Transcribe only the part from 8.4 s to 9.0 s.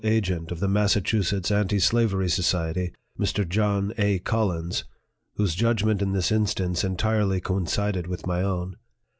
own.